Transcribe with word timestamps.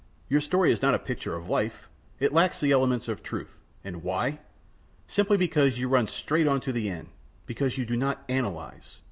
Your 0.29 0.41
story 0.41 0.71
is 0.71 0.81
not 0.81 0.95
a 0.95 0.97
picture 0.97 1.35
of 1.35 1.47
life; 1.47 1.87
it 2.19 2.33
lacks 2.33 2.59
the 2.59 2.71
elements 2.71 3.07
of 3.07 3.21
truth. 3.21 3.59
And 3.83 4.01
why? 4.01 4.39
Simply 5.05 5.37
because 5.37 5.77
you 5.77 5.87
run 5.89 6.07
straight 6.07 6.47
on 6.47 6.59
to 6.61 6.71
the 6.71 6.89
end; 6.89 7.09
because 7.45 7.77
you 7.77 7.85
do 7.85 7.95
not 7.95 8.23
analyze. 8.27 8.97